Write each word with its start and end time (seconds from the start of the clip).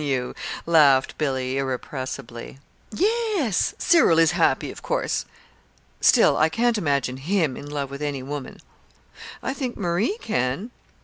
"Can 0.01 0.07
you?" 0.07 0.33
laughed 0.65 1.15
Billy, 1.19 1.59
irrepressibly. 1.59 2.57
"Yes. 2.91 3.75
Cyril 3.77 4.17
is 4.17 4.31
happy, 4.31 4.71
of 4.71 4.81
course. 4.81 5.25
Still, 5.99 6.37
I 6.37 6.49
can't 6.49 6.79
imagine 6.79 7.17
him 7.17 7.55
in 7.55 7.69
love 7.69 7.91
with 7.91 8.01
any 8.01 8.23
woman." 8.23 8.57
"I 9.43 9.53
think 9.53 9.77
Marie 9.77 10.17
can." 10.19 10.71